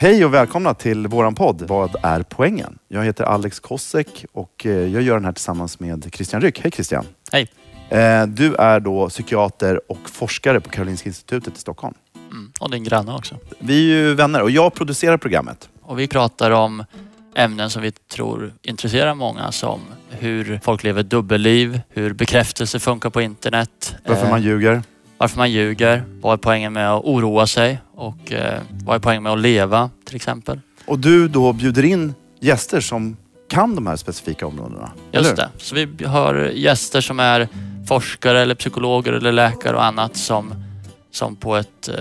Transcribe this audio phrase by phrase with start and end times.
[0.00, 2.78] Hej och välkomna till våran podd Vad är poängen?
[2.88, 6.60] Jag heter Alex Kosek och eh, jag gör den här tillsammans med Christian Ryck.
[6.62, 7.04] Hej Christian!
[7.32, 7.48] Hej.
[7.88, 11.94] Eh, Du är då psykiater och forskare på Karolinska institutet i Stockholm.
[12.30, 12.52] Mm.
[12.60, 13.34] Och din granne också.
[13.58, 15.68] Vi är ju vänner och jag producerar programmet.
[15.82, 16.84] Och vi pratar om
[17.34, 19.80] ämnen som vi tror intresserar många som
[20.10, 24.82] hur folk lever dubbelliv, hur bekräftelse funkar på internet, Varför eh, man ljuger.
[25.18, 29.22] Varför man ljuger, vad är poängen med att oroa sig och eh, vad är poängen
[29.22, 30.60] med att leva till exempel.
[30.86, 33.16] Och du då bjuder in gäster som
[33.48, 34.90] kan de här specifika områdena.
[35.12, 35.48] Just det.
[35.58, 37.48] Så vi har gäster som är
[37.86, 40.54] forskare eller psykologer eller läkare och annat som,
[41.10, 41.94] som på ett eh,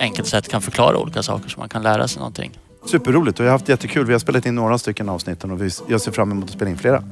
[0.00, 2.58] enkelt sätt kan förklara olika saker så man kan lära sig någonting.
[2.86, 4.06] Superroligt och jag har haft jättekul.
[4.06, 6.70] Vi har spelat in några stycken avsnitten och vi, jag ser fram emot att spela
[6.70, 7.04] in flera.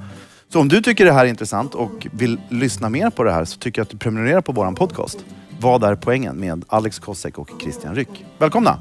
[0.53, 3.45] Så om du tycker det här är intressant och vill lyssna mer på det här
[3.45, 5.25] så tycker jag att du prenumererar på våran podcast.
[5.63, 6.37] Vad är poängen?
[6.37, 8.25] Med Alex Kosek och Christian Ryck.
[8.39, 8.79] Välkomna!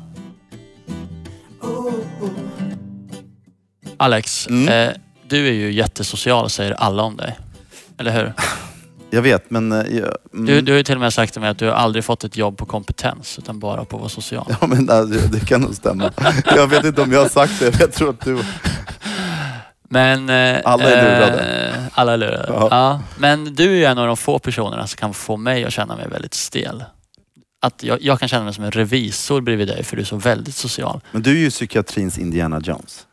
[3.98, 4.90] Alex, Mm.
[4.90, 4.96] eh,
[5.27, 7.38] du är ju jättesocial säger alla om dig.
[7.98, 8.34] Eller hur?
[9.13, 9.71] Jag vet men...
[9.71, 11.65] eh, Jag, mm, Du, du har ju till och med sagt till mig att du
[11.65, 14.45] har aldrig fått ett jobb på kompetens utan bara på att vara social.
[14.62, 16.12] Ja men det, det kan nog stämma.
[16.55, 17.79] Jag vet inte om jag har sagt det.
[17.79, 18.40] Jag tror att du...
[19.91, 20.29] Men...
[20.29, 21.70] Eh, Alla är lurade.
[21.70, 22.45] Eh, alla är lurade.
[22.47, 22.67] Ja.
[22.71, 23.01] Ja.
[23.17, 25.95] Men du är ju en av de få personerna som kan få mig att känna
[25.95, 26.83] mig väldigt stel.
[27.61, 30.15] Att jag, jag kan känna mig som en revisor bredvid dig för du är så
[30.15, 31.01] väldigt social.
[31.11, 33.05] Men du är ju psykiatrins Indiana Jones.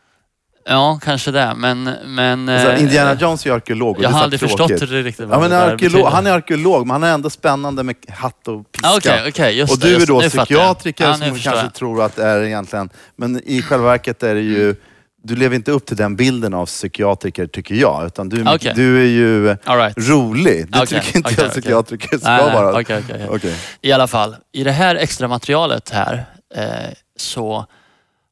[0.70, 1.54] Ja, kanske det.
[1.56, 1.84] Men...
[2.06, 4.58] men Alltså, eh, Indiana Jones är ju arkeolog och Jag det är har aldrig tråkigt.
[4.68, 7.82] förstått det riktigt Ja, men det arkeolog, han är arkeolog men han är ändå spännande
[7.82, 8.88] med hatt och piska.
[8.88, 9.58] Ah, Okej, okej.
[9.58, 10.46] just och det, du är just, då fattar jag.
[10.78, 12.90] psykiatriker som kanske tror att det är egentligen...
[13.16, 14.74] Men i själva verket är det ju...
[15.22, 18.06] Du lever inte upp till den bilden av psykiatriker tycker jag.
[18.06, 18.72] Utan du, Okej.
[18.77, 19.97] du är ju right.
[19.97, 20.70] rolig.
[20.70, 22.80] Det Okej, tycker inte okej, jag psykiatriker ska Nej, nej, vara.
[22.80, 23.02] okej.
[23.30, 23.55] Okej.
[23.80, 27.66] I alla fall, i det här extra materialet här eh, så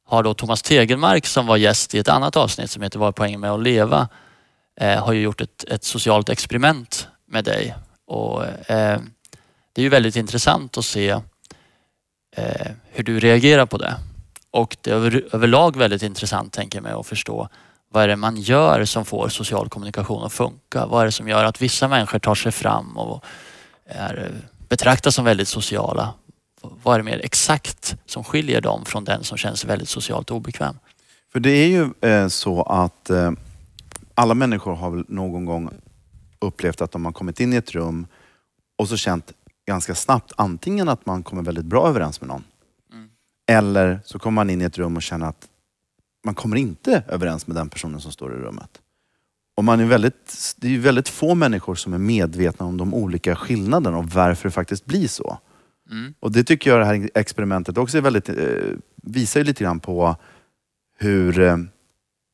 [0.09, 3.13] har då Thomas Tegelmark som var gäst i ett annat avsnitt som heter Vad är
[3.13, 4.09] poängen med att leva?
[4.81, 7.75] Eh, har ju gjort ett, ett socialt experiment med dig.
[8.07, 9.01] Och, eh,
[9.73, 11.09] det är ju väldigt intressant att se
[12.37, 13.95] eh, hur du reagerar på det.
[14.57, 17.49] Och det är över, överlag väldigt intressant tänker jag mig att förstå
[17.89, 20.87] vad är det man gör som får social kommunikation att funka?
[20.87, 23.25] Vad är det som gör att vissa människor tar sig fram och
[23.87, 24.33] är,
[24.69, 26.15] betraktas som väldigt sociala.
[26.83, 30.79] Vad är det mer exakt som skiljer dem från den som känns väldigt socialt obekväm?
[31.33, 33.31] För det är ju eh, så att eh,
[34.15, 35.71] alla människor har väl någon gång
[36.39, 38.07] upplevt att de har kommit in i ett rum
[38.79, 39.33] och så känt
[39.67, 42.45] ganska snabbt antingen att man kommer väldigt bra överens med någon.
[43.47, 45.49] Eller så kommer man in i ett rum och känner att
[46.25, 48.81] man kommer inte överens med den personen som står i rummet.
[49.57, 52.95] Och man är väldigt, det är ju väldigt få människor som är medvetna om de
[52.95, 55.39] olika skillnaderna och varför det faktiskt blir så.
[55.91, 56.15] Mm.
[56.21, 58.35] Och det tycker jag det här experimentet också är väldigt, eh,
[59.03, 60.17] visar ju lite grann på
[60.99, 61.41] hur...
[61.41, 61.57] Eh,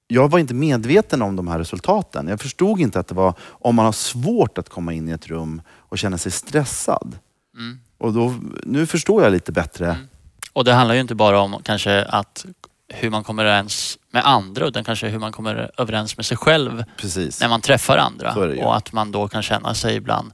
[0.06, 2.29] jag var inte medveten om de här resultaten.
[2.29, 5.27] Jag förstod inte att det var om man har svårt att komma in i ett
[5.27, 7.19] rum och känna sig stressad.
[7.56, 7.81] Mm.
[7.99, 9.87] Och då, nu förstår jag lite bättre.
[9.87, 10.06] Mm.
[10.52, 12.46] Och det handlar ju inte bara om kanske att
[12.88, 16.84] hur man kommer överens med andra utan kanske hur man kommer överens med sig själv
[16.96, 17.40] Precis.
[17.40, 18.32] när man träffar andra.
[18.64, 20.32] Och att man då kan känna sig ibland...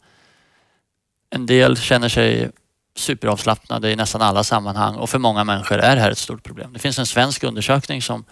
[1.31, 2.51] En del känner sig
[2.97, 6.73] superavslappnade i nästan alla sammanhang och för många människor är det här ett stort problem.
[6.73, 8.25] Det finns en svensk undersökning som,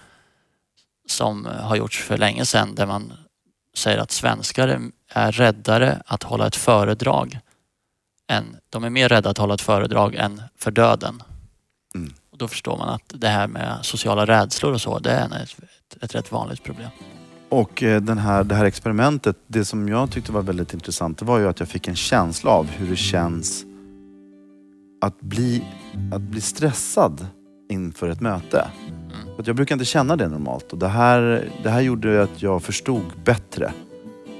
[1.08, 3.12] som har gjorts för länge sedan där man
[3.74, 7.38] säger att svenskar är- är räddare att hålla ett föredrag
[8.28, 11.22] än, de är mer rädda att hålla ett föredrag än för döden.
[12.36, 15.56] Och då förstår man att det här med sociala rädslor och så, det är ett,
[15.92, 16.88] ett, ett rätt vanligt problem.
[17.48, 21.24] Och eh, den här, det här experimentet, det som jag tyckte var väldigt intressant, det
[21.24, 23.64] var ju att jag fick en känsla av hur det känns
[25.00, 25.64] att bli,
[26.12, 27.26] att bli stressad
[27.70, 28.68] inför ett möte.
[28.86, 29.38] Mm.
[29.38, 32.62] Att jag brukar inte känna det normalt och det här, det här gjorde att jag
[32.62, 33.72] förstod bättre.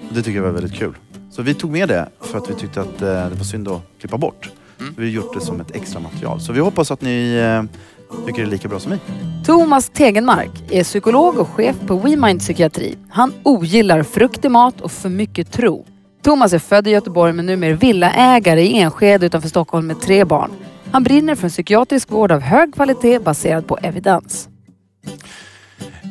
[0.09, 0.95] Och det tycker jag var väldigt kul.
[1.31, 3.83] Så vi tog med det för att vi tyckte att eh, det var synd att
[3.99, 4.51] klippa bort.
[4.87, 4.95] Mm.
[4.99, 6.41] Vi har gjort det som ett extra material.
[6.41, 8.99] Så vi hoppas att ni eh, tycker det är lika bra som vi.
[9.45, 12.99] Thomas Tegenmark är psykolog och chef på WeMind Psykiatri.
[13.11, 15.87] Han ogillar fruktig mat och för mycket tro.
[16.23, 20.51] Thomas är född i Göteborg men numera villaägare i Enskede utanför Stockholm med tre barn.
[20.93, 24.49] Han brinner för en psykiatrisk vård av hög kvalitet baserad på evidens.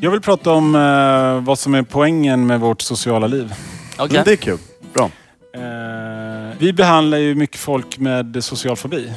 [0.01, 3.53] Jag vill prata om eh, vad som är poängen med vårt sociala liv.
[3.97, 4.15] Okej.
[4.15, 4.57] Men det är kul.
[4.94, 5.09] Bra.
[5.55, 9.13] Eh, vi behandlar ju mycket folk med social fobi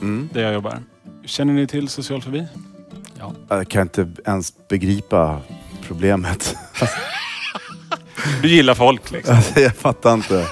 [0.00, 0.28] Mm.
[0.32, 0.78] där jag jobbar.
[1.24, 2.46] Känner ni till social fobi?
[3.48, 5.40] Jag kan inte ens begripa
[5.86, 6.56] problemet.
[8.42, 9.36] Du gillar folk liksom.
[9.36, 10.46] Alltså, jag fattar inte.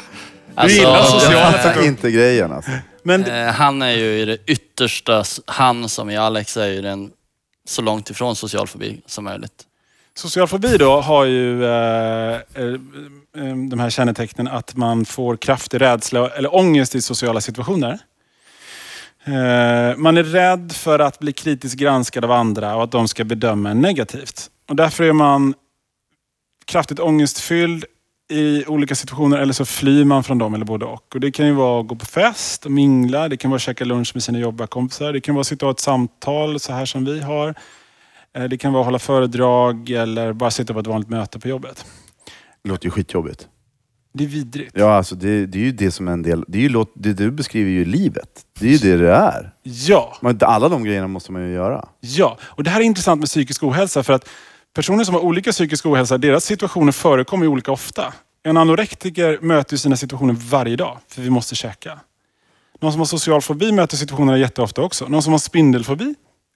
[0.55, 2.71] Alltså, gillar sociala Jag eh, fattar inte grejen alltså.
[3.03, 7.11] Men Eh, han är ju i det yttersta, han som i Alex är ju den
[7.69, 9.65] så långt ifrån social fobi som möjligt.
[10.19, 12.65] Social fobi då har ju eh, eh,
[13.37, 17.99] eh, de här kännetecknen att man får kraftig rädsla eller ångest i sociala situationer.
[19.25, 23.25] Eh, man är rädd för att bli kritiskt granskad av andra och att de ska
[23.25, 24.51] bedöma en negativt.
[24.69, 25.55] Och därför är man
[26.65, 27.85] kraftigt ångestfylld
[28.31, 31.15] i olika situationer eller så flyr man från dem eller både och.
[31.15, 31.21] och.
[31.21, 33.85] Det kan ju vara att gå på fest och mingla, det kan vara att käka
[33.85, 36.87] lunch med sina jobbarkompisar, det kan vara att sitta och ha ett samtal så här
[36.87, 37.55] som vi har.
[38.37, 41.49] Eh, det kan vara att hålla föredrag eller bara sitta på ett vanligt möte på
[41.49, 41.85] jobbet.
[42.63, 43.49] Det låter ju skitjobbigt.
[44.13, 44.73] Det är vidrigt.
[44.75, 46.45] Ja, alltså det, det är ju det som är en del...
[46.49, 48.29] Det, är ju, låt- det du beskriver ju livet.
[48.61, 49.53] Det är ju det det är.
[49.63, 51.89] Ja, Men alla de grejerna måste man ju göra.
[52.01, 52.39] ja.
[52.43, 54.29] Och det här är intressant med psykisk ohälsa för att
[54.75, 58.13] personer som har olika psykisk ohälsa, deras situationer förekommer ju olika ofta.
[58.43, 61.99] En anorektiker möter ju sina situationer varje dag, för vi måste käka.
[62.81, 65.09] Någon som har social fobi möter situationerna jätteofta också.
[65.09, 66.15] Någon som har spindelfobi,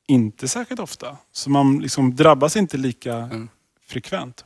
[0.09, 1.17] inte särskilt ofta.
[1.33, 3.31] Så man liksom drabbas inte lika
[3.87, 4.45] frekvent.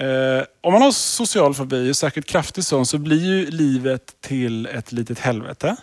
[0.00, 4.66] Eh, om man har social fobi, och särskilt kraftig sån, så blir ju livet till
[4.66, 5.76] ett litet helvete.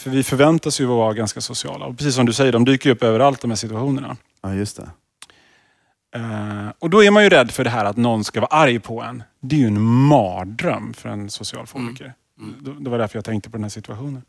[0.00, 1.86] För vi förväntas ju vara ganska sociala.
[1.86, 4.16] Och precis som du säger, de dyker upp överallt de här situationerna.
[4.42, 4.90] Ja, just det.
[6.14, 8.80] Eh, och då är man ju rädd för det här att någon ska vara arg
[8.80, 9.22] på en.
[9.40, 12.14] Det är ju en mardröm för en social fobiker.
[12.60, 14.22] Det, det var därför jag tänkte på den här situationen.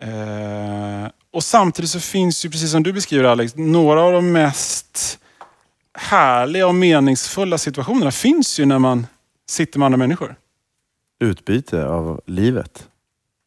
[0.00, 5.18] Eh, och samtidigt så finns ju, precis som du beskriver Alex, några av de mest
[5.98, 9.06] härliga och meningsfulla situationerna finns ju när man
[9.48, 10.36] sitter med andra människor.
[11.20, 12.88] Utbyte av livet.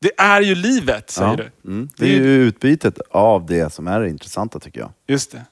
[0.02, 1.36] Det är ju livet, säger ja.
[1.36, 1.72] du.
[1.72, 1.90] Mm.
[1.98, 4.92] Det är ju utbytet av det som är det intressanta tycker jag.
[5.08, 5.46] Just det.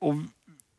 [0.00, 0.14] Och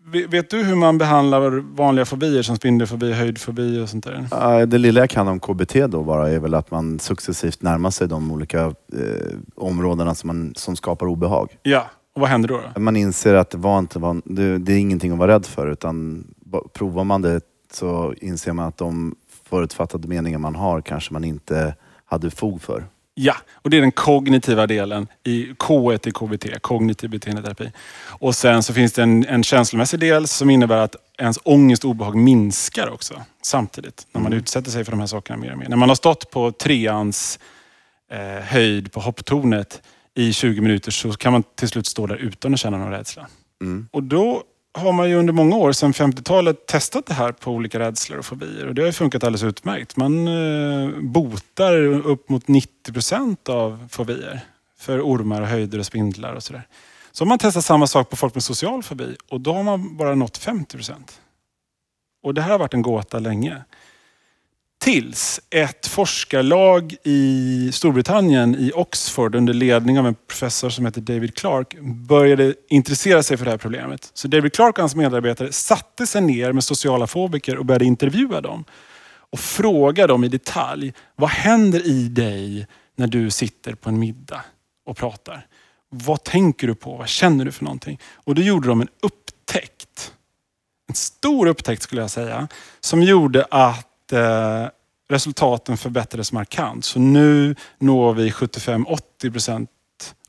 [0.06, 4.65] vet du hur man behandlar vanliga fobier som spindelfobi, höjdfobi och sånt där?
[4.65, 8.07] Det lilla jag kan om KBT då bara är väl att man successivt närmar sig
[8.07, 11.57] de olika eh, områdena som, man, som skapar obehag.
[11.63, 12.62] Ja, och vad händer då?
[12.75, 12.81] då?
[12.81, 15.68] Man inser att det, var inte, var, det, det är ingenting att vara rädd för
[15.68, 16.24] utan
[16.74, 17.42] provar man det
[17.74, 19.15] så inser man att de
[19.50, 21.75] förutfattade meningar man har kanske man inte
[22.06, 22.86] hade fog för.
[23.13, 27.71] Ja, och det är den kognitiva delen i K i KBT, kognitiv beteendeterapi.
[28.07, 31.89] Och sen så finns det en, en känslomässig del som innebär att ens ångest och
[31.89, 34.07] obehag minskar också samtidigt.
[34.11, 35.69] När man utsätter sig för de här sakerna mer och mer.
[35.69, 37.39] När man har stått på treans
[38.11, 39.81] eh, höjd på hopptornet
[40.15, 43.27] i 20 minuter så kan man till slut stå där utan att känna någon rädsla.
[43.61, 43.87] Mm.
[43.91, 44.43] Och då
[44.73, 48.25] har man ju under många år, sedan 50-talet, testat det här på olika rädslor och
[48.25, 48.68] fobier.
[48.68, 49.97] Och det har ju funkat alldeles utmärkt.
[49.97, 54.41] Man eh, botar upp mot 90 procent av fobier.
[54.77, 56.68] För ormar, och höjder och spindlar och sådär.
[57.12, 59.97] Så har man testat samma sak på folk med social fobi och då har man
[59.97, 61.21] bara nått 50 procent.
[62.24, 63.63] Och det här har varit en gåta länge.
[64.83, 71.35] Tills ett forskarlag i Storbritannien, i Oxford, under ledning av en professor som heter David
[71.35, 74.11] Clark, började intressera sig för det här problemet.
[74.13, 78.41] Så David Clark och hans medarbetare satte sig ner med sociala fobiker och började intervjua
[78.41, 78.65] dem.
[79.31, 84.43] Och fråga dem i detalj, vad händer i dig när du sitter på en middag
[84.85, 85.47] och pratar?
[85.89, 86.95] Vad tänker du på?
[86.95, 87.99] Vad känner du för någonting?
[88.13, 90.13] Och då gjorde de en upptäckt.
[90.89, 92.47] En stor upptäckt skulle jag säga.
[92.79, 94.67] Som gjorde att eh,
[95.09, 96.85] resultaten förbättrades markant.
[96.85, 99.67] Så nu når vi 75-80%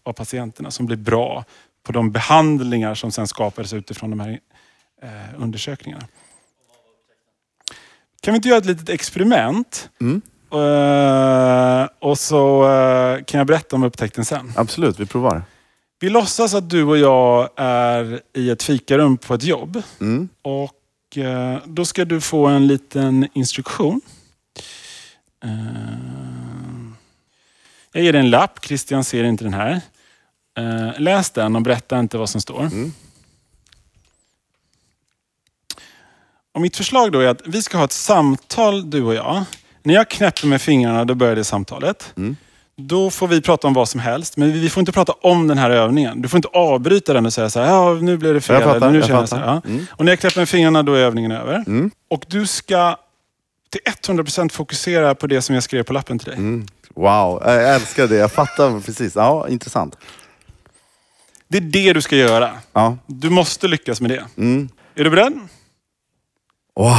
[0.03, 1.45] av patienterna som blir bra
[1.83, 4.41] på de behandlingar som sen skapades utifrån de här
[5.03, 5.09] eh,
[5.43, 6.07] undersökningarna.
[8.21, 9.91] Kan vi inte göra ett litet experiment?
[10.01, 10.23] Mm.
[10.53, 14.53] Eh, och så eh, kan jag berätta om upptäckten sen.
[14.57, 15.43] Absolut, vi provar.
[16.01, 19.83] Vi låtsas att du och jag är i ett fikarum på ett jobb.
[20.01, 20.29] Mm.
[20.43, 20.73] Och
[21.19, 24.01] eh, då ska du få en liten instruktion.
[25.45, 25.51] Eh,
[27.93, 28.65] jag ger dig en lapp.
[28.65, 29.81] Christian ser inte den här.
[30.59, 32.61] Eh, läs den och berätta inte vad som står.
[32.61, 32.93] Mm.
[36.53, 39.45] Och mitt förslag då är att vi ska ha ett samtal, du och jag.
[39.83, 42.13] När jag knäpper med fingrarna, då börjar det samtalet.
[42.17, 42.37] Mm.
[42.89, 45.59] Då får vi prata om vad som helst, men vi får inte prata om den
[45.59, 46.23] här övningen.
[46.23, 48.55] Du får inte avbryta den och säga så här, ja nu blev det fel.
[48.55, 49.61] Jag fattar, eller nu jag känner jag så här, fattar.
[49.65, 49.71] ja.
[49.75, 49.87] Mm.
[49.91, 51.55] Och när jag knäpper med fingrarna, då är övningen över.
[51.55, 51.91] Mm.
[52.11, 52.97] Och du ska
[53.71, 53.81] till
[54.15, 56.39] 100% fokusera på det som jag skrev på lappen till dig.
[56.39, 56.67] Mm.
[56.95, 58.17] Wow, jag älskar det.
[58.17, 59.17] Jag fattar precis.
[59.17, 59.97] Ja, intressant.
[61.49, 62.51] Det är det du ska göra.
[62.73, 62.97] Ja.
[63.07, 64.25] Du måste lyckas med det.
[64.37, 64.69] Mm.
[64.95, 65.33] Är du beredd?
[66.77, 66.93] Wow.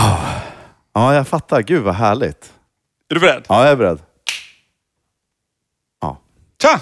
[0.93, 1.61] Ja, jag fattar.
[1.61, 2.53] Gud vad härligt.
[3.09, 3.43] Är du beredd?
[3.49, 3.99] Ja, jag är beredd.
[6.63, 6.69] Ja.
[6.69, 6.81] Tja!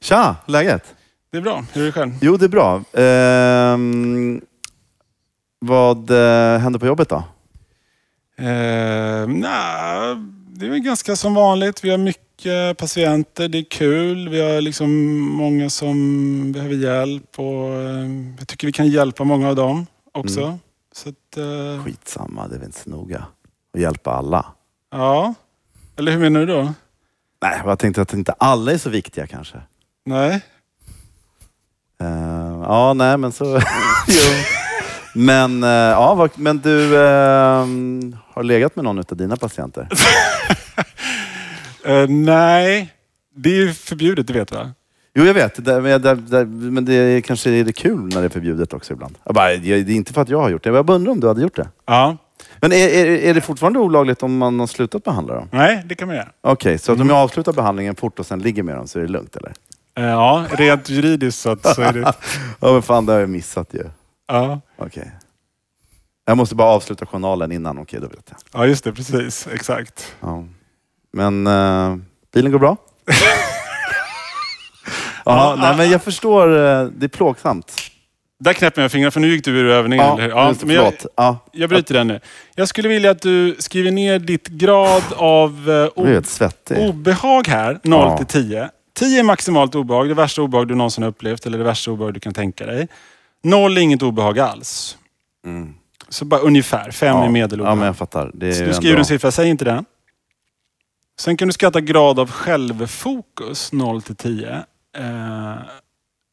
[0.00, 0.94] Tja, läget?
[1.30, 1.64] Det är bra.
[1.72, 2.10] Hur är det själv?
[2.20, 2.82] Jo, det är bra.
[2.92, 4.40] Ehm,
[5.58, 7.16] vad eh, händer på jobbet då?
[8.38, 10.16] Eh, nah,
[10.48, 11.84] det är väl ganska som vanligt.
[11.84, 13.48] Vi har mycket patienter.
[13.48, 14.28] Det är kul.
[14.28, 18.06] Vi har liksom många som behöver hjälp och eh,
[18.38, 20.40] jag tycker vi kan hjälpa många av dem också.
[20.40, 20.58] Mm.
[20.92, 23.24] Så att, eh, Skitsamma, det är väl inte så noga.
[23.74, 24.46] Att hjälpa alla.
[24.92, 25.34] ja.
[25.98, 26.72] Eller hur menar du då?
[27.42, 29.62] Nej, jag tänkte att inte alla är så viktiga kanske.
[30.04, 30.40] Nej?
[32.00, 33.60] Eh, ja, nej men så...
[35.18, 37.66] Men, eh, ja, vad, men du eh,
[38.32, 39.88] har legat med någon av dina patienter?
[41.84, 42.92] Eh, nej.
[43.34, 44.70] Det är ju förbjudet, det vet du va?
[45.14, 45.64] Jo, jag vet.
[45.64, 48.72] Det, men, det, det, men det är, kanske är det kul när det är förbjudet
[48.72, 49.18] också ibland.
[49.24, 50.70] Jag bara, det är inte för att jag har gjort det.
[50.70, 51.68] Jag bara undrar om du hade gjort det.
[51.86, 52.16] Ja.
[52.60, 55.48] Men är, är, är det fortfarande olagligt om man har slutat behandla dem?
[55.52, 56.28] Nej, det kan man göra.
[56.40, 59.02] Okej, så att om jag avslutar behandlingen fort och sen ligger med dem så är
[59.02, 59.52] det lugnt eller?
[59.98, 62.00] Eh, ja, rent juridiskt så, att, så är det...
[62.60, 63.84] Ja men fan, det har jag missat ju.
[64.28, 64.60] Ja.
[64.76, 65.12] Okej.
[66.24, 68.38] Jag måste bara avsluta journalen innan, okej då vet jag.
[68.60, 68.92] ja, just det.
[68.92, 69.46] Precis.
[69.52, 70.14] Exakt.
[70.20, 70.44] Ja.
[71.12, 71.96] Men uh,
[72.34, 72.76] bilen går bra?
[75.24, 77.72] ja, nej, men jag förstår, eh, det är plågsamt.
[78.38, 80.06] Där knäpper jag fingrarna för nu gick du ur övningen.
[80.06, 80.92] Ja, eller ja, just men jag.
[81.16, 82.20] Ja, jag bryter den nu.
[82.54, 86.02] Jag skulle vilja att du skriver ner ditt grad av eh,
[86.88, 87.80] obehag här.
[87.82, 88.16] 0 Ja.
[88.18, 88.70] till 10.
[88.94, 90.08] 10 är maximalt obehag.
[90.08, 91.46] Det värsta obehag du någonsin har upplevt.
[91.46, 92.88] Eller det värsta obehag du kan tänka dig.
[93.42, 94.98] 0 är inget obehag alls.
[95.46, 95.74] Mm.
[96.08, 96.90] Så bara ungefär.
[96.90, 97.24] 5 Ja.
[97.24, 97.72] är medelobehag.
[97.72, 98.30] Ja, men jag fattar.
[98.34, 99.84] Det Så du skriver ändå- en siffra, säg inte den.
[101.20, 104.64] Sen kan du skatta grad av självfokus 0 till 10.
[104.98, 105.54] Eh,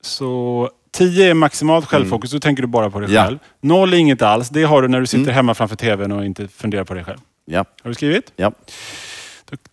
[0.01, 3.15] så 10 är maximalt självfokus, då tänker du bara på dig Mm.
[3.15, 3.25] Ja.
[3.25, 3.39] själv.
[3.61, 5.35] 0 är inget alls, det har du när du sitter Mm.
[5.35, 7.19] hemma framför TVn och inte funderar på dig själv.
[7.45, 7.65] Ja.
[7.83, 8.31] Har du skrivit?
[8.35, 8.51] Ja.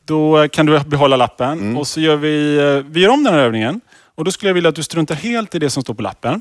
[0.04, 1.76] Då, kan du behålla lappen Mm.
[1.76, 3.80] och så gör vi, eh, vi gör om den här övningen.
[4.14, 6.40] Och då skulle jag vilja att du struntar helt i det som står på lappen.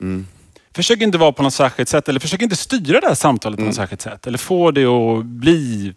[0.00, 0.26] Mm.
[0.74, 3.60] Försök inte vara på något särskilt sätt eller försök inte styra det här samtalet på
[3.60, 3.66] Mm.
[3.68, 4.26] något särskilt sätt.
[4.26, 5.94] Eller få det att bli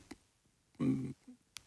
[0.79, 1.13] mm,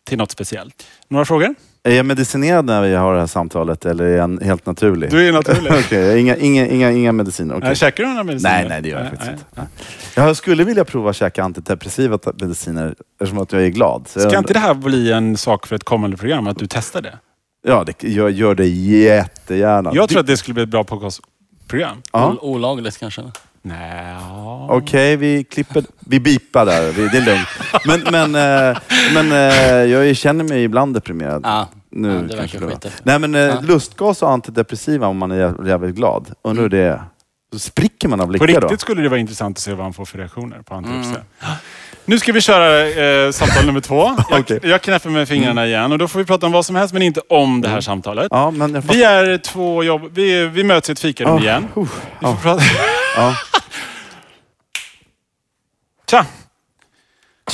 [0.04, 0.86] till något speciellt.
[1.08, 1.54] Några frågor?
[1.88, 5.10] Är jag medicinerad när vi har det här samtalet eller är jag helt naturlig?
[5.10, 5.72] Du är naturlig.
[5.84, 7.54] Okej, inga, inga, inga, inga mediciner.
[7.54, 7.66] okej.
[7.68, 8.52] Nej, Käkar du några mediciner?
[8.58, 9.66] Nej, nej, det gör jag faktiskt inte.
[10.14, 14.08] Jag skulle vilja prova att käka antidepressiva mediciner eftersom att jag är glad.
[14.08, 16.46] Så Ska jag, inte det här bli en sak för ett kommande program?
[16.46, 17.18] Att du testar det?
[17.66, 19.90] Ja, det, jag gör det jättegärna.
[19.94, 22.02] Jag tror att det skulle bli ett bra podcastprogram.
[22.12, 22.28] Ja.
[22.30, 23.22] Ol- Olagligt kanske?
[23.62, 24.16] Nej.
[24.68, 25.84] Okej, vi klipper...
[26.00, 26.92] Vi bipar där.
[27.12, 27.48] Det är lugnt.
[27.84, 28.34] Men, men,
[28.70, 28.78] eh,
[29.14, 29.38] men eh,
[29.92, 31.42] jag känner mig ibland deprimerad.
[31.44, 31.68] Ja.
[31.90, 32.72] Nu ja, det kanske verkar det var.
[32.90, 33.02] skit.
[33.02, 33.60] Nej men eh, Ja.
[33.62, 36.30] lustgas och antidepressiva om man är jä- jävligt glad.
[36.44, 37.02] Undrar hur det är.
[37.52, 38.76] Så spricker man av På lycka riktigt då?
[38.76, 41.16] skulle det vara intressant att se vad han får för reaktioner på antidepressiva.
[41.42, 41.56] Mm.
[42.06, 44.02] Nu ska vi köra eh, samtal nummer två.
[44.30, 44.60] Jag, Okej.
[44.62, 47.02] jag knäpper med fingrarna igen och då får vi prata om vad som helst men
[47.02, 48.26] inte om det här samtalet.
[48.30, 50.02] Ja, men jag Vi är två jobb...
[50.14, 51.40] Vi, vi möts i ett fikarum Ja.
[51.42, 51.68] igen.
[51.76, 51.82] Uh,
[52.20, 52.62] Vi får prata.
[53.16, 53.34] ja.
[56.10, 56.26] Tja!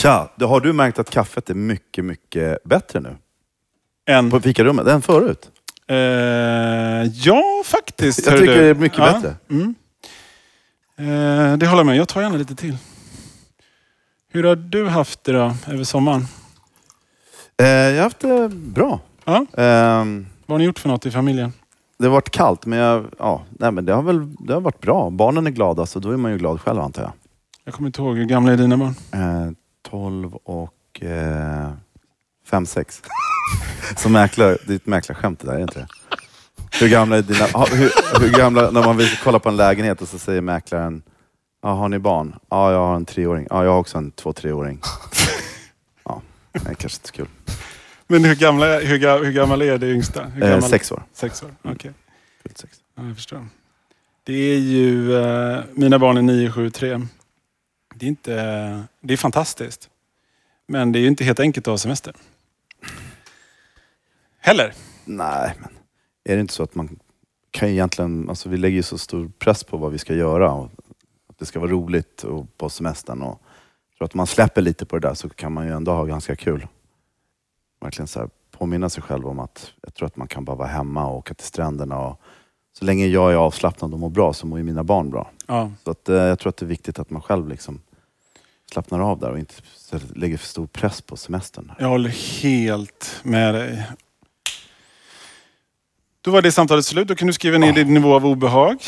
[0.02, 3.16] Tja, har du märkt att kaffet är mycket, mycket bättre nu?
[4.06, 4.30] En.
[4.30, 5.50] På fikarummet, än förut?
[5.86, 5.96] Eh,
[7.12, 8.26] ja, faktiskt.
[8.26, 8.60] Jag tycker du.
[8.60, 9.34] det är mycket Ja, bättre.
[9.50, 9.74] Mm.
[10.98, 12.76] Eh, det håller jag med Jag tar gärna lite till.
[14.32, 16.26] Hur har du haft det då, över sommaren?
[17.62, 19.00] Eh, jag har haft det bra.
[19.24, 19.46] Ja.
[19.56, 21.52] Ehm, Vad har ni gjort för något i familjen?
[21.98, 24.80] det har varit kallt, men, jag, ja, nej, men det, har väl, det har varit
[24.80, 25.10] bra.
[25.10, 27.12] Barnen är glada, så då är man ju glad själv antar jag.
[27.64, 28.94] Jag kommer inte ihåg, hur gamla är dina barn?
[29.86, 31.70] Eh, 12 och eh,
[32.46, 33.02] 5, 6.
[33.96, 35.86] Så mäklar, det är ett mäklarskämt det där, är det inte det?
[36.80, 37.44] Hur gamla är dina...
[37.46, 41.02] ha- Hur, hur gamla, när man vill kolla på en lägenhet och så säger mäklaren,
[41.62, 42.34] ja, har ni barn?
[42.50, 43.46] Ja, jag har en treåring.
[43.50, 44.80] Ja, jag har också en två, treåring.
[46.04, 46.22] Ja,
[46.52, 47.26] det är kanske inte så kul.
[48.06, 50.24] Men hur, gamla, hur, ga- hur gammal är det yngsta?
[50.24, 50.70] Hur Eh, gammal?
[50.70, 51.02] sex år.
[51.12, 51.92] Sex år, okej.
[52.42, 52.76] Fyllt sex.
[52.96, 53.46] Ja, jag förstår.
[54.24, 55.16] Det är ju...
[55.22, 57.00] Eh, mina barn är 9, 7, 3.
[58.00, 59.90] Det är, inte, det är fantastiskt.
[60.66, 62.14] Men det är ju inte helt enkelt att ha semester.
[64.38, 64.74] Heller.
[65.04, 65.70] Nej, men
[66.24, 66.98] är det inte så att man
[67.50, 68.28] kan ju egentligen...
[68.28, 70.52] Alltså vi lägger ju så stor press på vad vi ska göra.
[70.52, 70.70] Och
[71.28, 73.22] att det ska vara roligt och på semestern.
[73.22, 73.42] Och
[73.98, 76.36] tror att man släpper lite på det där så kan man ju ändå ha ganska
[76.36, 76.66] kul.
[77.80, 80.68] Verkligen så här, påminna sig själv om att jag tror att man kan bara vara
[80.68, 81.98] hemma och åka till stränderna.
[81.98, 82.20] Och
[82.72, 85.30] så länge jag är avslappnad och mår bra så mår ju mina barn bra.
[85.46, 85.70] Ja.
[85.84, 87.80] Så att, eh, jag tror att det är viktigt att man själv liksom
[88.72, 89.54] slappnar av där och inte
[89.92, 91.72] här lägger för stor press på semestern.
[91.78, 93.86] Jag håller helt med dig.
[96.20, 97.08] Då var det samtalet slut.
[97.08, 98.82] Då kan du skriva ner din nivå av obehag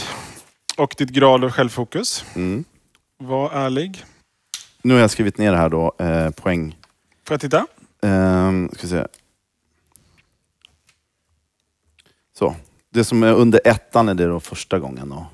[0.76, 2.24] och ditt grad av självfokus.
[2.34, 2.64] Mm.
[3.18, 4.04] Var ärlig.
[4.82, 6.76] Nu har jag skrivit ner här då, eh, poäng.
[7.24, 7.66] Får jag titta?
[8.02, 9.06] Ehm, ska se.
[12.38, 12.54] Så.
[12.90, 15.08] Det som är under ettan är det då första gången.
[15.08, 15.26] Då.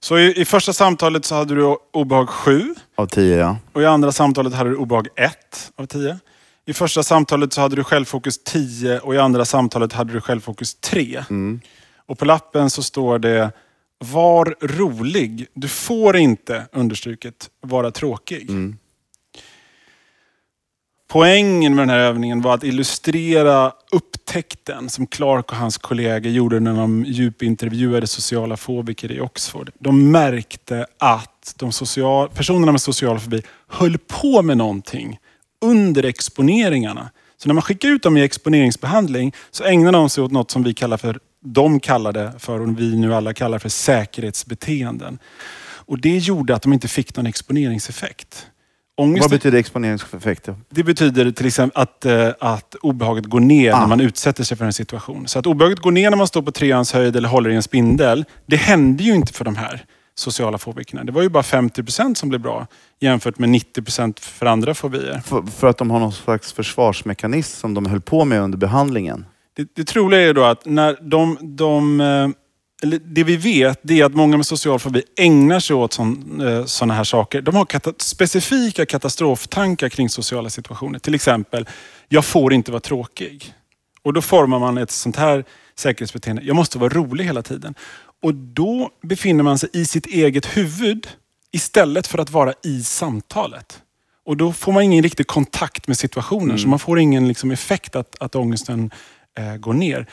[0.00, 3.56] Så i, i första samtalet så hade du obehag 7 Av tio ja.
[3.72, 6.18] och i andra samtalet hade du obehag 1 av 10.
[6.66, 10.74] I första samtalet så hade du självfokus 10 och i andra samtalet hade du självfokus
[10.74, 11.24] 3.
[11.30, 11.60] Mm.
[12.06, 13.52] Och på lappen så står det
[13.98, 15.46] Var rolig.
[15.54, 18.50] Du får inte, understruket, vara tråkig.
[18.50, 18.78] Mm.
[21.10, 26.60] Poängen med den här övningen var att illustrera upptäckten som Clark och hans kollegor gjorde
[26.60, 29.70] när de djupintervjuade sociala fobiker i Oxford.
[29.78, 35.18] De märkte att de social, personerna med social fobi höll på med någonting
[35.60, 37.10] under exponeringarna.
[37.36, 40.62] Så när man skickar ut dem i exponeringsbehandling så ägnar de sig åt något som
[40.62, 45.18] vi kallar för, de kallade för, och vi nu alla kallar för säkerhetsbeteenden.
[45.60, 48.46] Och det gjorde att de inte fick någon exponeringseffekt.
[48.98, 50.48] Ångest Vad betyder exponeringseffekt?
[50.70, 53.80] det betyder till exempel att, eh, att obehaget går ner Ah.
[53.80, 55.28] när man utsätter sig för en situation.
[55.28, 57.62] Så att obehaget går ner när man står på treans höjd eller håller i en
[57.62, 58.24] spindel.
[58.46, 61.04] Det hände ju inte för de här sociala fobikerna.
[61.04, 62.66] Det var ju bara 50% som blev bra
[63.00, 65.20] jämfört med 90% för andra fobier.
[65.24, 69.24] För, för att de har någon slags försvarsmekanism som de höll på med under behandlingen.
[69.56, 72.28] Det, det troliga är då att när de, de eh,
[73.02, 75.92] det vi vet det är att många med social fobi ägnar sig åt
[76.66, 77.42] sådana här saker.
[77.42, 80.98] De har kata specifika katastroftankar kring sociala situationer.
[80.98, 81.68] Till exempel,
[82.08, 83.54] jag får inte vara tråkig.
[84.02, 85.44] Och då formar man ett sånt här
[85.74, 86.42] säkerhetsbeteende.
[86.42, 87.74] Jag måste vara rolig hela tiden.
[88.22, 91.08] Och då befinner man sig i sitt eget huvud
[91.52, 93.82] istället för att vara i samtalet.
[94.24, 96.58] Och då får man ingen riktig kontakt med situationen.
[96.58, 98.90] Så man får ingen liksom, effekt att, att ångesten
[99.38, 100.06] eh, går ner.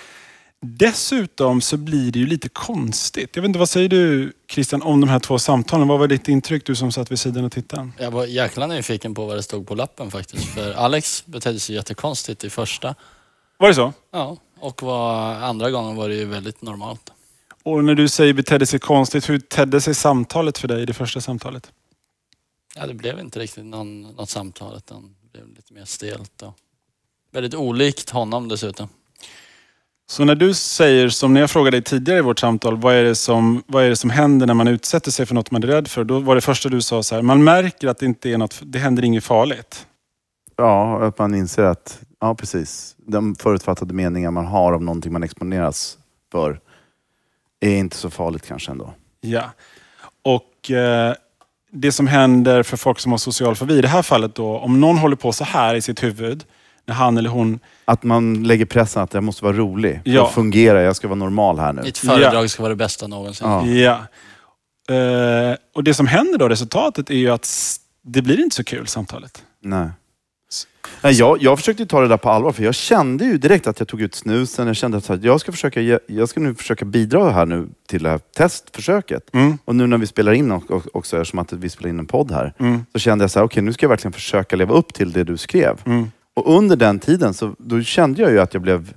[0.62, 3.36] Dessutom så blir det ju lite konstigt.
[3.36, 5.88] Jag vet inte, vad säger du Christian om de här två samtalen?
[5.88, 7.90] Vad var ditt intryck, du som satt vid sidan och tittade?
[8.00, 10.46] Jag var jäkla nyfiken på vad det stod på lappen faktiskt.
[10.46, 12.96] För Alex betedde sig jättekonstigt i första.
[13.58, 13.94] Var det så?
[14.12, 17.12] Ja, och var, andra gången var det ju väldigt normalt.
[17.64, 20.94] Och när du säger betedde sig konstigt, hur tedde sig samtalet för dig i det
[20.94, 21.72] första samtalet?
[22.76, 26.54] Ja, det blev inte riktigt någon, något samtal utan det blev lite mer stelt och
[27.32, 28.90] väldigt olikt honom dessutom.
[30.08, 33.04] Så när du säger, som när jag frågade dig tidigare i vårt samtal, vad är,
[33.04, 35.68] det som, vad är det som händer när man utsätter sig för något man är
[35.68, 36.04] rädd för?
[36.04, 38.62] Då var det första du sa så här, man märker att det inte är något,
[38.62, 39.88] det händer inget farligt.
[40.58, 45.24] Ja, att man inser att, ja precis, de förutfattade meningar man har om någonting man
[45.24, 45.98] exponeras
[46.32, 46.60] för
[47.60, 48.94] är inte så farligt kanske ändå.
[49.22, 49.44] Ja.
[50.24, 51.14] Och eh,
[51.72, 54.82] det som händer för folk som har social fobi, i det här fallet då, om
[54.82, 56.44] någon håller på så här i sitt huvud,
[56.86, 60.28] när han eller hon Att man lägger pressen att jag måste vara rolig Ja.
[60.28, 61.82] att fungera, jag ska vara normal här nu.
[61.82, 63.48] Mitt föredrag ska vara det bästa någonsin.
[63.48, 63.66] Ja.
[63.68, 63.98] Ja.
[64.96, 67.48] Eh, och det som händer då, resultatet, är ju att
[68.02, 69.44] det blir inte så kul samtalet.
[69.62, 69.88] Nej.
[71.02, 73.80] Nej, jag, jag försökte ta det där på allvar, för jag kände ju direkt att
[73.80, 74.68] jag tog ut snusen.
[74.68, 78.10] Jag kände att jag ska, försöka, jag ska nu försöka bidra här nu till det
[78.10, 79.34] här testförsöket.
[79.34, 79.58] Mm.
[79.66, 82.06] Och nu när vi spelar in och- och- också, eftersom att vi spelar in en
[82.06, 82.86] podd här, Mm.
[82.94, 85.24] så kände jag så här, okej nu ska jag verkligen försöka leva upp till det
[85.24, 85.82] du skrev.
[85.86, 86.12] Mm.
[86.36, 88.94] Och under den tiden så då kände jag ju att jag blev...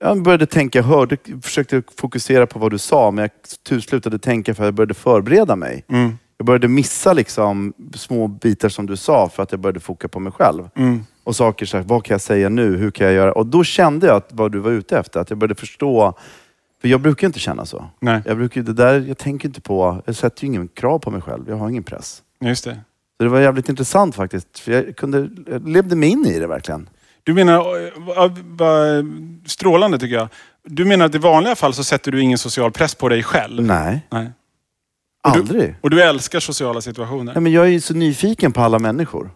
[0.00, 3.28] Jag började tänka, jag hörde, försökte fokusera på vad du sa, men
[3.68, 5.84] jag slutade tänka för jag började förbereda mig.
[5.88, 6.18] Mm.
[6.36, 10.20] Jag började missa liksom små bitar som du sa för att jag började foka på
[10.20, 10.68] mig själv.
[10.76, 11.00] Mm.
[11.24, 12.76] Och saker så här, vad kan jag säga nu?
[12.76, 13.32] Hur kan jag göra?
[13.32, 15.20] Och då kände jag att vad du var ute efter.
[15.20, 16.14] Att jag började förstå.
[16.80, 17.84] För jag brukar inte känna så.
[18.00, 21.10] Nej, Jag, brukar, det där, jag tänker inte på, jag sätter ju ingen krav på
[21.10, 21.48] mig själv.
[21.48, 22.22] Jag har ingen press.
[22.40, 22.80] just det.
[23.18, 24.58] Så det var jävligt intressant faktiskt.
[24.58, 26.88] För jag, kunde, jag levde mig in i det verkligen.
[27.22, 29.04] Du menar, eh,
[29.46, 30.28] strålande tycker jag.
[30.64, 33.62] Du menar att i vanliga fall så sätter du ingen social press på dig själv?
[33.62, 34.30] Nej, Nej.
[35.24, 35.74] Och du- aldrig.
[35.80, 37.32] Och du älskar sociala situationer?
[37.34, 39.30] Nej, men jag är ju så nyfiken på alla människor.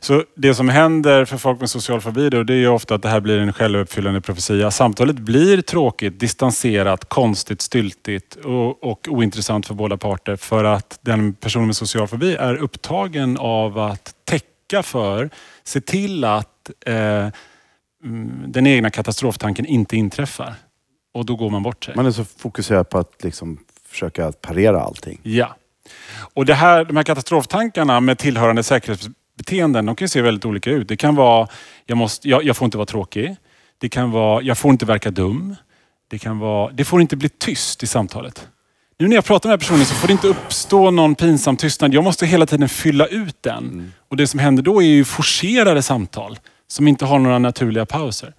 [0.00, 3.02] Så det som händer för folk med social fobi då, det är ju ofta att
[3.02, 4.70] det här blir en självuppfyllande profetia.
[4.70, 10.36] Samtalet blir tråkigt, distanserat, konstigt, styltigt och, och ointressant för båda parter.
[10.36, 15.30] För att den personen med social fobi är upptagen av att täcka för,
[15.64, 17.32] se till att eh, mm,
[18.46, 20.54] den egna katastroftanken inte inträffar.
[21.14, 21.96] Och då går man bort sig.
[21.96, 23.58] Man är så fokuserad på att liksom
[23.88, 25.20] försöka parera allting.
[25.22, 25.56] Ja.
[26.34, 28.62] Och det här, de här katastroftankarna med tillhörande
[29.40, 30.88] säkerhetsbeteenden, de kan ju se väldigt olika ut.
[30.88, 31.48] Det kan vara,
[31.86, 33.36] jag, måste, jag, jag får inte vara tråkig.
[33.80, 35.56] Det kan vara, jag får inte verka dum.
[36.10, 38.48] Det kan vara, det får inte bli tyst i samtalet.
[38.98, 41.56] Nu när jag pratar med den här personen så får det inte uppstå någon pinsam
[41.56, 41.94] tystnad.
[41.94, 43.92] Jag måste hela tiden fylla ut den.
[44.10, 48.34] Och det som händer då är ju forcerade samtal som inte har några naturliga pauser.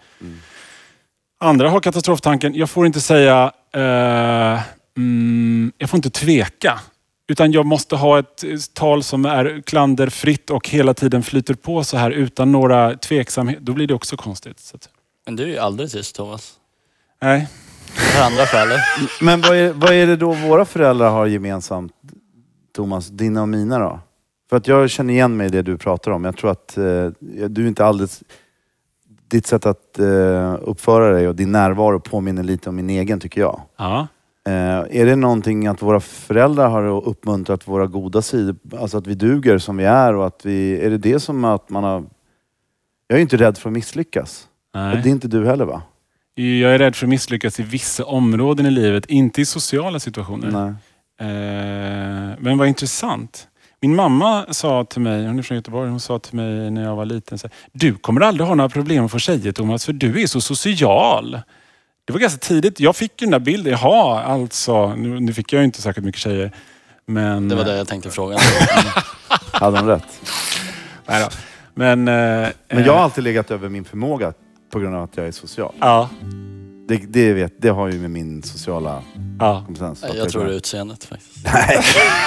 [1.40, 4.62] Andra har katastroftanken, jag får inte säga, eh,
[4.98, 6.80] mm, jag får inte tveka.
[7.28, 11.84] Utan jag måste ha ett eh, tal som är klanderfritt och hela tiden flyter på
[11.84, 13.62] så här utan några tveksamheter.
[13.62, 14.60] Då blir det också konstigt.
[14.60, 14.90] Så att,
[15.26, 16.54] Men du är ju aldrig tyst Thomas.
[17.22, 17.48] nej.
[17.94, 18.80] För andra skälet.
[19.22, 21.94] Men vad är, vad är det då våra föräldrar har gemensamt,
[22.76, 23.08] Thomas?
[23.08, 24.00] Dina och mina då?
[24.50, 26.24] För att jag känner igen mig i det du pratar om.
[26.24, 26.84] Jag tror att eh,
[27.50, 28.24] du är inte alldeles...
[29.28, 33.42] ditt sätt att eh, uppföra dig och din närvaro påminner lite om min egen tycker
[33.42, 33.62] jag.
[33.78, 34.08] Ja.
[34.48, 39.14] Eh, är det någonting att våra föräldrar har uppmuntrat våra goda sidor, alltså att vi
[39.14, 42.04] duger som vi är och att vi, är det det som att man har...
[43.08, 44.48] Jag är inte rädd för att misslyckas.
[44.74, 45.10] Och det är Nej.
[45.10, 45.82] inte du heller va?
[46.36, 50.52] Jag är rädd för att misslyckas i vissa områden i livet, inte i sociala situationer.
[50.52, 50.74] Nej.
[51.30, 53.48] Eh, men vad intressant.
[53.82, 56.96] Min mamma sa till mig, hon är från Göteborg, hon sa till mig när jag
[56.96, 57.38] var liten.
[57.38, 60.28] Så här, du kommer aldrig ha några problem att få tjejer Thomas, för du är
[60.28, 61.40] så social.
[62.06, 62.80] Det var ganska tidigt.
[62.80, 63.74] Jag fick ju den där bilden.
[63.74, 64.96] Jaha, alltså.
[64.96, 66.52] Nu, nu fick jag ju inte särskilt mycket tjejer.
[67.06, 68.38] Men, Det var det jag tänkte fråga.
[69.52, 70.22] Hade de rätt?
[71.08, 71.30] Nej då.
[71.74, 74.34] Men, eh, Men jag har alltid legat över min förmåga
[74.72, 75.74] på grund av att jag är social.
[75.80, 76.10] Ja.
[76.88, 79.04] Det, det, vet, det har ju med min sociala
[79.40, 79.64] ja.
[79.66, 81.46] kompetens att Jag tror det är utseendet faktiskt.
[81.54, 81.80] Nej,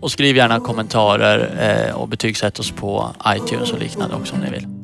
[0.00, 1.50] Och skriv gärna kommentarer
[1.88, 4.83] eh, och betygsätt oss på iTunes och liknande också om ni vill.